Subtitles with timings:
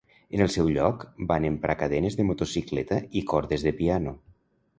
[0.35, 4.17] En el seu lloc, van emprar cadenes de motocicleta i cordes de piano.